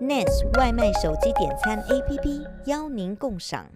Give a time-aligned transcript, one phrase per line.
[0.00, 3.66] ，NAS 外卖手机点餐 APP 邀您共赏。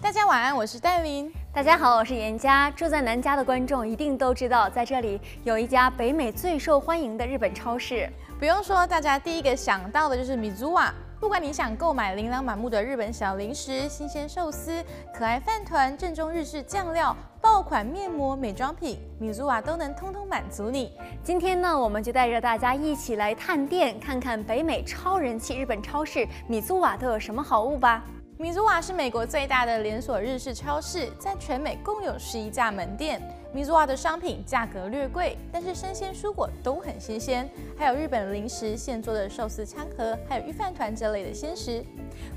[0.00, 1.32] 大家晚安，我是戴琳。
[1.52, 2.70] 大家好，我是严佳。
[2.70, 8.08] 住在南加的观众一定都知道，在这里有一家北美最受欢迎的日本超市。
[8.42, 10.90] 不用说，大家第一个想到的就是 Mizuwa。
[11.20, 20.92] 不管你想购买琳琅满目的日本小零食、新鲜寿司、可爱饭团、正宗日式酱料、爆款面膜、美妆品，Mizuwa 都能通通满足你。
[21.22, 28.02] 今天呢，我们就带着大家一起来探店，看看北美超人气日本超市 Mizuwa 都有什么好物吧。
[28.40, 33.22] Mizuwa 是美国最大的连锁日式超市，在全美共有十一家门店。
[33.54, 41.84] Mizuwa 的商品价格略贵，但是生鲜蔬果都很新鲜，还有日本零食现做的寿司餐盒，还有御饭团这类的鲜食。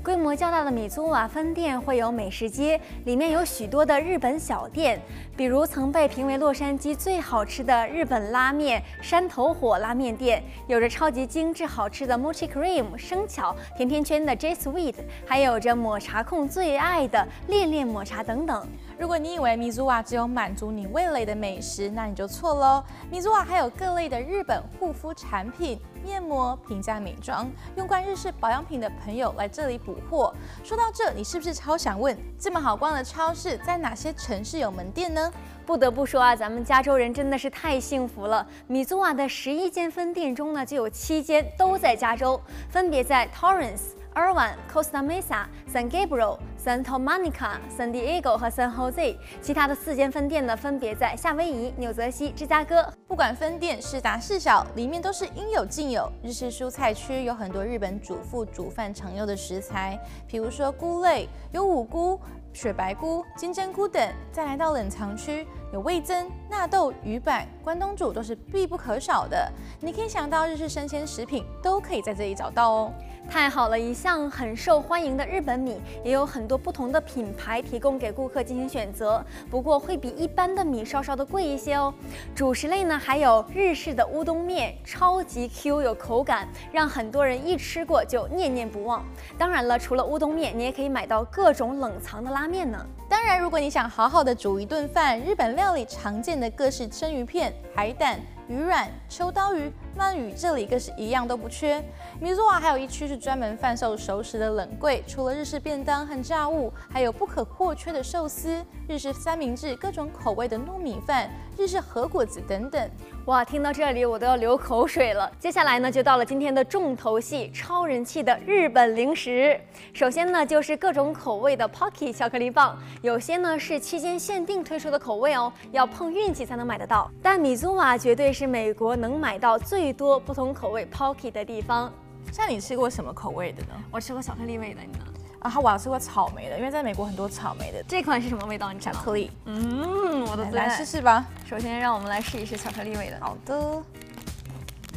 [0.02, 5.00] 规模较大的 Mizuwa 分店会有美食街，里面有许多的日本小店，
[5.34, 18.66] 比如曾被评为洛杉矶最好吃的日本拉面山头火拉面店，有着超级精致好吃的 Mochi Cream 生巧甜甜圈的 J Sweet，还有着抹茶控最爱的恋恋抹茶等等。
[18.98, 22.82] 如果你以为 mizwa 只有满足你味蕾的美食，那你就错喽。
[23.12, 30.34] mizwa 还有各类的日本护肤产品、面膜、平价美妆，用惯日式保养品的朋友来这里补货。
[30.64, 35.30] 说到这，你是不是超想问，这么好逛的超市在哪些城市有门店呢？
[35.66, 38.46] 不得不说啊，咱们加州人真的是太幸福了。
[38.66, 43.90] mizwa 的十一间分店中呢，就有七间都在加州，分别在 Torrance。
[44.16, 52.90] Irvine、Costa Mesa、San Gabriel、San Tomonica、San Diego 和 San Jose，其他的四间分店呢，分别在夏威夷、纽泽西、芝加哥。
[53.06, 56.10] 不管分店是大是小，里面都是应有尽有。
[56.22, 62.18] 日式蔬菜区有很多日本主妇煮饭常用的食材，比如说菇类，有五菇、
[62.54, 64.02] 雪白菇、金针菇等。
[64.32, 69.52] 再来到冷藏区，有味噌、纳豆、鱼板、关东煮都是必不可少的。
[69.78, 72.92] 你可以想到日式生鲜食品，都可以在这里找到哦。
[73.28, 81.92] 太好了，一向很受欢迎的日本米也有很多不同的品牌提供给顾客进行选择，不过会比一般的米稍稍的贵一些哦。
[82.34, 89.04] 主食类呢，还有日式的乌冬面，超级 Q 有口感，让很多人一吃过就念念不忘。
[89.36, 92.78] 当然了，除了乌冬面，你也可以买到各种冷藏的拉面呢。
[93.08, 101.82] 当然，如果你想好好的煮一顿饭，日本料理常见的各式生鱼片、海胆、鱼卵、秋刀鱼、鳗鱼，这里更是一样都不缺。
[102.22, 112.88] Mizuwa 还有一区是专门贩售熟食的冷柜，除了日式便当和炸物，还有不可或缺的寿司、日式三明治、各种口味的糯米饭、日式和果子等等。
[113.24, 115.28] 哇，听到这里我都要流口水了。
[115.40, 119.60] 接下来呢，就到了今天的重头戏——超人气的日本零食。
[119.92, 127.10] 首先呢，就是各种口味的 Pocky 巧克力棒，有些呢是期间限定推出的口味哦，要碰运气才能买得到。
[127.20, 131.90] 但 Mizuwa 绝对是美国能买到最多不同口味 Pocky 的地方。
[132.30, 133.68] 像你吃过什么口味的呢？
[133.90, 135.06] 我吃过巧克力味的，你呢？
[135.38, 137.82] 啊，我还吃过草莓的，因为在美国很多草莓的。
[137.88, 138.70] 这款是什么味道？
[138.74, 139.30] 你巧克力。
[139.46, 140.66] 嗯，我的最爱。
[140.66, 141.24] 来试试吧。
[141.46, 143.18] 首先，让我们来试一试巧克力味的。
[143.22, 143.82] 好的。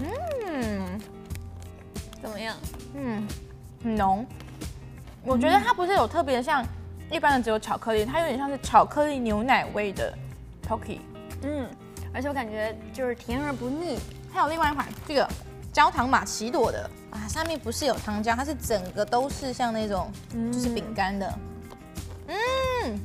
[0.03, 0.99] 嗯，
[2.21, 2.57] 怎么样？
[2.95, 3.25] 嗯，
[3.81, 4.25] 很浓。
[5.23, 6.61] 我觉得它不是有特别像
[7.09, 10.13] 一般的只有巧克力，它有点像是巧克力牛奶味的
[10.67, 10.99] Pocky。
[11.43, 11.65] 嗯，
[12.19, 13.97] 而且我感觉就是甜而不腻。
[14.29, 15.25] 还有另外一款这个。
[15.71, 20.11] 焦糖玛奇朵的啊，上面不是有糖浆，它是整个都是像那种，
[20.51, 21.31] 就是饼干的。
[22.27, 22.99] 嗯，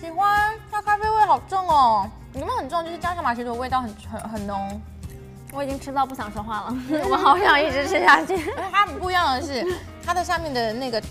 [0.00, 2.82] 喜欢，它咖啡味好重哦，有没有很重？
[2.84, 4.80] 就是焦糖玛奇朵味道很很很浓。
[5.52, 6.76] 我已经吃到不想说话了，
[7.10, 8.38] 我好想一直吃下去。
[8.70, 9.66] 它不一样的是，
[10.06, 11.02] 它的下面的那个。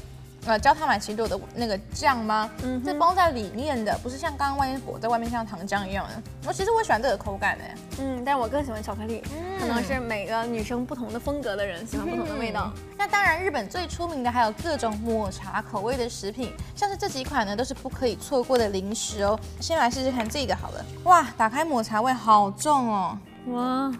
[0.45, 2.49] 呃，焦糖玛奇朵的那个酱吗？
[2.63, 6.21] 嗯，是包在里面的，不是像刚刚外面裹在外面像糖浆一样的。
[6.47, 7.63] 我其实我喜欢这个口感的，
[7.99, 12.73] 嗯，但是我更喜欢巧克力，嗯，可能是每个女生不同的风格的人喜欢不同的味道。
[12.75, 19.39] 嗯，那当然，日本最出名的还有各种抹茶口味的食品，像是这几款呢，都是不可以错过的零食哦。
[19.59, 23.93] 先来试试看这个好了，哇，打开抹茶味好重哦，哇，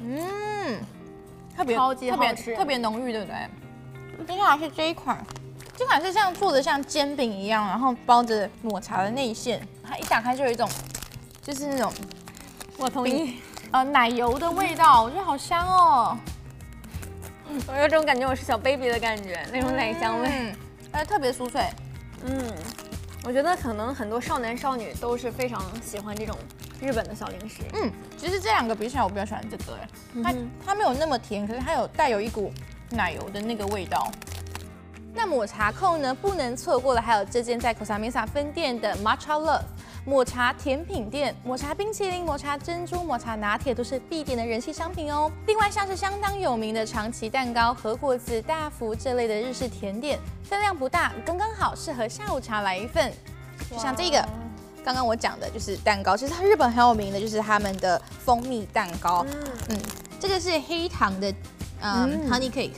[0.00, 0.78] 嗯。
[1.56, 4.26] 特别超级好吃，特别特别浓郁，对不对？
[4.26, 5.24] 接下来是这一款，
[5.76, 10.68] 这款是像做的像煎饼一样，然后包着抹茶的内馅，它一打开就有一种，
[11.42, 11.92] 就是那种，
[12.76, 16.18] 我同意，呃，奶油的味道，我觉得好香哦。
[17.68, 20.54] 我有种感觉，我是小 baby 的感觉，那种奶香味，
[20.92, 21.62] 而且特别酥脆。
[22.24, 22.42] 嗯，
[23.24, 26.36] 我觉得可能很多少男少女都是非常喜欢这种
[26.80, 27.62] 日本的小零食。
[27.74, 29.88] 嗯，其实这两个比起来，我比较喜欢这个哎，
[30.24, 30.34] 它
[30.66, 32.52] 它没有那么甜，可是它有带有一股
[32.90, 34.10] 奶油的那个味道。
[35.14, 39.62] 那抹茶控呢，不能错过的还有这间在 Kosa Mesa 分店的 Matcha Love
[40.04, 45.32] 抹茶甜品店，抹茶冰淇淋、抹茶珍珠、抹茶拿铁都是必点的人气商品哦。
[45.46, 53.10] 另外像是相当有名的长崎蛋糕、和果子、大福这类的日式甜点，分量不大，刚刚好适合下午茶来一份。
[53.70, 54.22] 就像这个，
[54.86, 59.26] 刚刚我讲的就是蛋糕，其实它日本很有名的就是他们的蜂蜜蛋糕。
[59.28, 59.78] 嗯，嗯，
[60.20, 61.28] 这个是黑糖的，
[61.80, 62.70] 嗯，嗯，honey cake。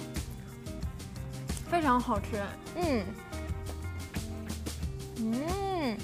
[1.70, 2.42] 非常好吃，
[2.76, 3.04] 嗯。
[5.18, 5.98] 嗯，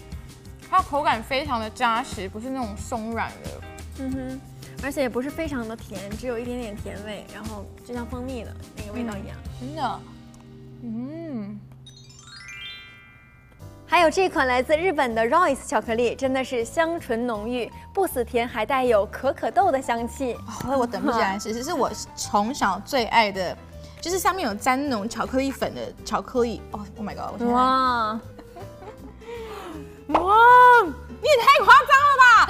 [0.68, 3.60] 它口感非常的扎实，不是那种松软的，
[4.00, 4.40] 嗯哼，
[4.82, 10.00] 而且也不是非常的甜，只有一点点甜味，然后就像蜂蜜的那个味道一样，嗯、真的，
[10.82, 11.23] 嗯，
[13.94, 20.36] 还有这款来自日本的 Royce 巧克力，真的是香醇浓郁，不死甜，还带有可可豆的香气，
[20.66, 23.56] 哦、我等不及来吃，这是我从小最爱的。
[24.00, 27.40] 就是上面有沾那种巧克力粉的巧克力哦，Oh my god！
[27.52, 28.18] 哇
[30.08, 30.34] 哇，
[30.82, 32.48] 你也太夸张了吧！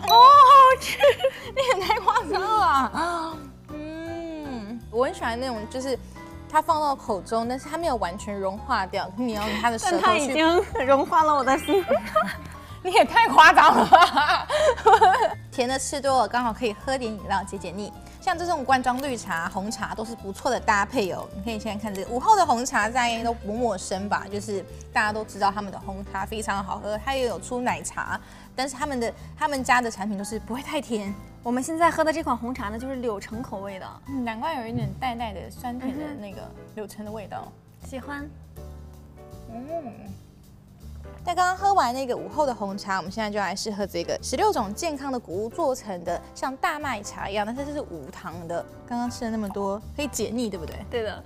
[0.08, 0.96] 哦，好吃，
[1.54, 3.36] 你也太夸张了吧。
[3.74, 5.98] 嗯，我很喜欢那种，就是
[6.50, 10.02] 它放到口中，但是它没有完全融化掉，你要用它的舌头去。
[10.02, 11.84] 它已经融化了我的心。
[12.82, 14.46] 你也太夸张了吧！
[15.52, 17.92] 甜的吃多了，刚好可以喝点饮料解解腻。
[18.22, 21.28] 像这种罐装绿茶、红茶都是不错的搭配哦。
[21.34, 24.26] 你可以现在看这个午后的红茶，大家都不陌生吧？
[24.32, 24.64] 就是
[24.94, 28.18] 大家都知道他们的红茶非常好喝，它也有出奶茶，
[28.56, 31.14] 但是他们的他们家的产品都是不会太甜。
[31.42, 36.42] 我们现在喝的这款红茶呢，就是柳橙口味的，嗯，难怪有一点淡淡的酸甜的那个
[36.74, 37.50] 柳橙的味道，
[37.86, 38.28] 喜欢。
[39.50, 39.82] 嗯。
[41.24, 48.64] 在刚刚喝完那个午后的红茶，我们现在就来试喝这个十六种健康的谷物做成的，像大麦茶一样，但是这是无糖的。
[48.86, 50.76] 刚刚吃了那么多，可以解腻，对不对？
[50.90, 51.24] 对的。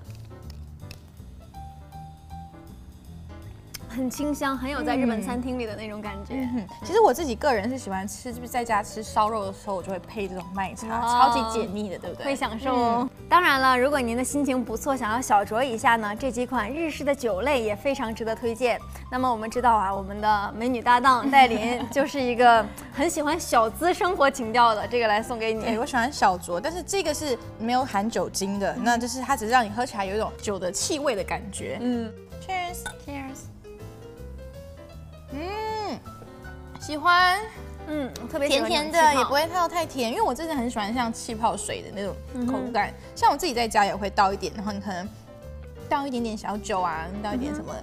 [3.94, 6.34] 很清香，很有在日本餐厅里的那种感觉。
[6.34, 12.26] 嗯嗯、其实我自己个人是喜欢吃，就是在家吃烧肉的时候，我就会配这种麦茶，超级解腻的，对不对？
[12.26, 12.98] 会享受哦。
[13.00, 18.78] 嗯、当然了，如果您的心情不错，想要小酌一下呢，这几款日式的酒类也非常值得推荐。
[19.10, 25.78] 那么我们知道啊，我们的美女搭档戴琳就是一个很喜欢小资生活情调的，这个来送给你。
[25.78, 31.78] 我喜欢小酌，但是这个是没有含酒精的，那就是它只是让你喝起来有一种酒的气味的感觉。
[31.80, 32.12] 嗯
[32.44, 33.38] ，Cheers，Cheers。
[35.34, 36.00] 嗯，
[36.80, 37.40] 喜欢，
[37.88, 42.14] 嗯，特别甜甜的，也不会太太甜，因为我真的很喜欢像气泡水的那种
[42.46, 42.90] 口感。
[42.90, 45.08] 嗯、像我自己在家也会倒一点，然后你可能
[45.88, 47.74] 倒一点点小酒啊，倒一点什么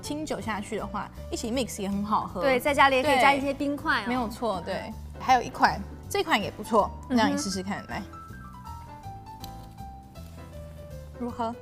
[0.00, 2.40] 清酒下去的话，一起 mix 也很好喝。
[2.40, 4.62] 对，在家里也可以加一些冰块、哦，没有错。
[4.64, 5.78] 对，还有一款，
[6.08, 8.02] 这款也不错，让你试试看，来，
[11.18, 11.54] 如何？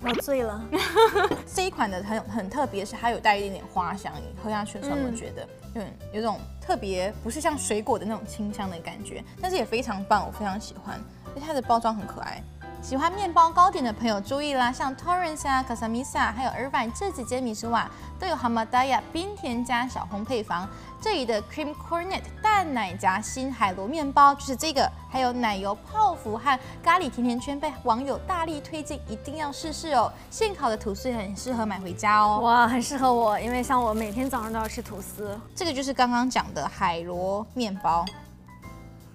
[0.00, 0.62] 我醉了，
[1.52, 5.82] 这一款的很很特别，是它有带一点点花香，你喝下去的时候有觉得有
[6.14, 11.00] 有种特别，不是像水果的那种清香的感觉，但是也非常棒，我非常喜欢，
[11.34, 12.42] 而且它的包装很可爱。
[12.80, 17.90] 喜欢面包糕点的朋友注意啦，像 Torrance 啊、Casamisa 还有 Irvine 这几间米苏瓦
[18.20, 20.68] 都有 Hamadaya 冰甜加小红配方。
[21.00, 30.12] 这里的 Cream Cornet 蛋奶夹心海螺面包就是这个，还有奶油泡芙和咖喱甜甜圈被网友大力推荐，一定要试试哦。
[30.28, 32.40] 现烤的吐司很适合买回家哦。
[32.40, 35.38] 哇，很适合我，因为像我每天早上都要吃吐司。
[35.54, 38.04] 这个就是刚刚讲的海螺面包。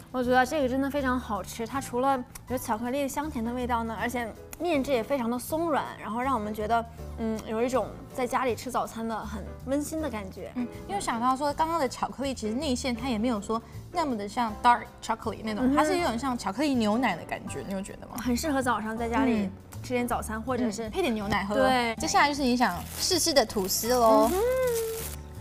[0.10, 4.31] 我觉得这个真的非常好吃，它除了有巧克力香甜的味道呢，而且
[4.63, 6.86] 面质也非常的松软，然后让我们觉得，
[7.17, 10.53] 嗯，有一种在家里吃早餐的很温馨的感觉。
[10.55, 18.15] 嗯，因为想到说刚刚的巧克力其实内馅它也没有说那么的像 dark chocolate 那种，它是有点像巧克力牛奶的感觉，你有觉得吗？
[18.24, 19.50] 很适合早上在家里
[19.84, 21.55] 吃点早餐，或者是、嗯、配点牛奶喝。
[21.55, 24.39] 对，接下来就是你想试试的吐司喽，嗯、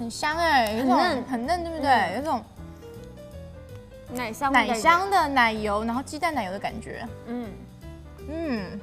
[0.00, 1.90] 很香哎、欸，有种很嫩，很嫩，对不对？
[1.90, 2.44] 嗯、有种。
[4.14, 7.46] 奶香奶香的奶油，然后鸡蛋奶油的感觉，嗯
[8.28, 8.80] 嗯，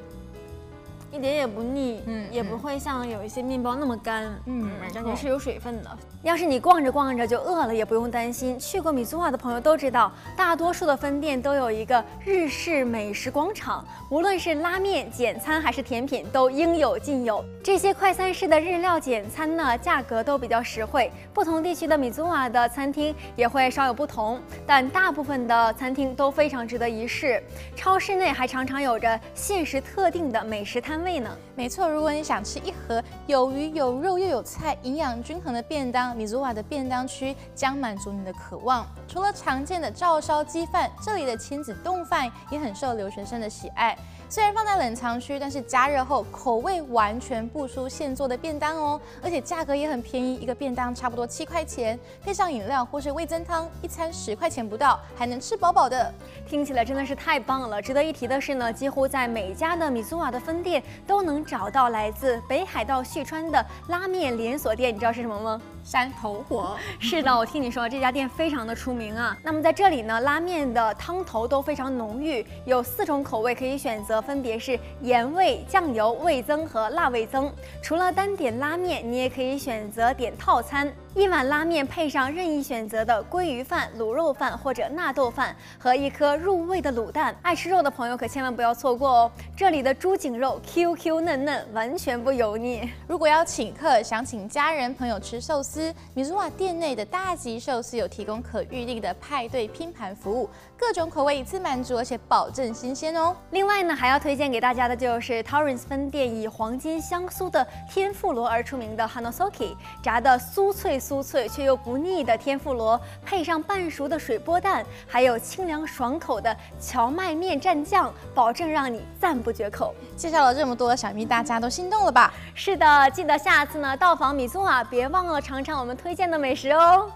[1.11, 5.89] 一点也不腻，嗯，也不会像有一些面包那么干，嗯，感觉是有水分的。
[6.21, 8.59] 要是你逛着逛着就饿了，也不用担心。
[8.59, 17.43] 去过米苏瓦的朋友都知道，大多数的分店都有一个日式美食广场，无论是拉面、简餐还是甜品，都应有尽有。
[17.63, 21.11] 这些快餐式的日料简餐呢，价格都比较实惠。
[21.33, 27.41] 不同地区的米苏瓦的餐厅也会稍有不同，但大部分的餐厅都非常值得一试。
[27.75, 31.29] 超市内还常常有着限时特定的美食摊味呢。
[31.55, 38.85] 没错，如果你想吃一盒有鱼有肉又有菜、营养均衡的便当，米祖瓦的便当区将满足你的渴望。
[39.07, 43.97] 除了常见的照烧鸡饭，这里的亲子冻饭也很受留学生的喜爱。
[44.31, 56.13] 虽然放在冷藏区，但是加热后口味完全不输现做的便当哦，而且价格也很便宜，一个便当差不多七块钱，配上饮料或是味增汤，一餐十块钱不到，还能吃饱饱的。
[56.47, 57.81] 听起来真的是太棒了！
[57.81, 65.59] 值得一提的是呢，几乎在每家的米苏瓦的分店都能找到来自北海道旭川的拉面连锁店，你知道是什么吗？
[65.83, 66.77] 山头火。
[66.99, 69.35] 是的，我听你说这家店非常的出名啊。
[69.41, 74.18] 那么在这里呢，拉面的汤头都非常浓郁，有四种口味可以选择。
[74.21, 77.51] 分别是盐味、酱油、味增和辣味增。
[77.81, 80.91] 除了单点拉面，你也可以选择点套餐。
[81.15, 87.35] 一碗拉面配上任意选择的鲑鱼饭、卤肉饭或者纳豆饭，和一颗入味的卤蛋。
[87.41, 89.31] 爱吃肉的朋友可千万不要错过哦！
[89.57, 92.87] 这里的猪颈肉 Q Q 嫩嫩，完全不油腻。
[93.07, 100.47] 如果要请客，想请家人朋友吃寿司，米祖瓦店内的大吉寿司有提供可预定的派对拼盘服务，
[100.77, 103.35] 各种口味一次满足，而且保证新鲜哦。
[103.49, 110.98] 另外呢，还要推荐给大家的就是 Torrance 分店以黄金香酥的天妇罗而出名的 Hanosoki 炸的酥脆。
[110.99, 119.95] 酥脆却又不腻的天妇罗，配上半熟的水波蛋，还有清凉爽口的荞麦面蘸酱，保证让你赞不绝口。
[120.17, 122.33] 介绍了这么多，想必大家都心动了吧？
[122.53, 127.09] 是的，记得下次呢到访米苏啊，别忘了尝尝我们推荐的美食哦。